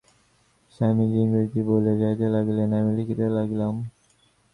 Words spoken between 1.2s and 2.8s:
ইংরেজীতে বলিয়া যাইতে লাগিলেন,